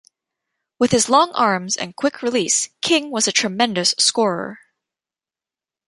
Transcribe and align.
With 0.79 0.93
his 0.93 1.09
long 1.09 1.31
arms 1.33 1.77
and 1.77 1.95
quick 1.95 2.23
release, 2.23 2.69
King 2.81 3.11
was 3.11 3.27
a 3.27 3.31
tremendous 3.31 3.93
scorer. 3.99 4.57